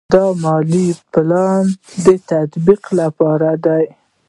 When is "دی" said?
3.65-3.85